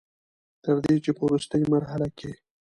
[0.63, 2.31] تر دې چې په ورورستۍ مرحله کښې